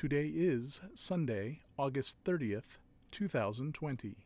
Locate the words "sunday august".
0.94-2.24